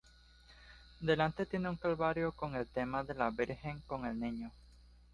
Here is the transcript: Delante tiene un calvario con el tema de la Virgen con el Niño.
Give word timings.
Delante 0.99 1.45
tiene 1.45 1.69
un 1.69 1.75
calvario 1.77 2.31
con 2.31 2.55
el 2.55 2.65
tema 2.67 3.03
de 3.03 3.13
la 3.13 3.29
Virgen 3.29 3.83
con 3.85 4.03
el 4.07 4.19
Niño. 4.19 4.51